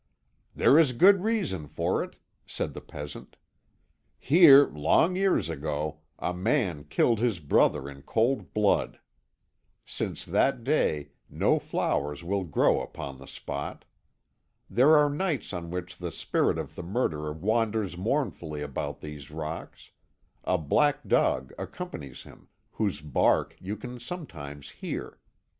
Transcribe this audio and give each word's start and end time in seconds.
"There 0.55 0.79
is 0.79 0.93
good 0.93 1.21
reason 1.21 1.67
for 1.67 2.03
it," 2.03 2.15
said 2.47 2.73
the 2.73 2.81
peasant; 2.81 3.37
"here, 4.17 4.65
long 4.65 5.15
years 5.15 5.47
ago, 5.47 5.99
a 6.17 6.33
man 6.33 6.85
killed 6.85 7.19
his 7.19 7.39
brother 7.39 7.87
in 7.87 8.01
cold 8.01 8.51
blood. 8.51 8.99
Since 9.85 10.25
that 10.25 10.63
day 10.63 11.09
no 11.29 11.59
flowers 11.59 12.23
will 12.23 12.45
grow 12.45 12.81
upon 12.81 13.19
the 13.19 13.27
spot. 13.27 13.85
There 14.67 14.95
are 14.97 15.07
nights 15.07 15.53
on 15.53 15.69
which 15.69 15.97
the 15.99 16.11
spirit 16.11 16.57
of 16.57 16.73
the 16.73 16.81
murderer 16.81 17.31
wanders 17.31 17.95
mournfully 17.95 18.63
about 18.63 19.01
these 19.01 19.29
rocks; 19.29 19.91
a 20.45 20.57
black 20.57 21.07
dog 21.07 21.53
accompanies 21.59 22.23
him, 22.23 22.47
whose 22.71 23.01
bark 23.01 23.55
you 23.59 23.77
can 23.77 23.99
sometimes 23.99 24.71
hear. 24.71 25.19